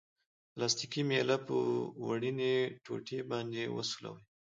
[0.53, 1.55] پلاستیکي میله په
[2.07, 2.55] وړیني
[2.85, 4.21] ټوټې باندې وسولوئ.